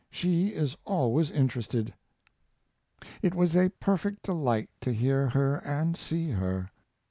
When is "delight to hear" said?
4.23-5.29